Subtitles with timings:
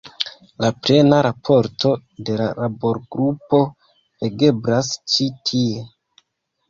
[0.63, 1.91] La plena raporto
[2.29, 3.61] de la laborgrupo
[4.25, 5.89] legeblas ĉi tie.